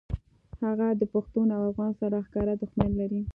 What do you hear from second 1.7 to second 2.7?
افغان سره ښکاره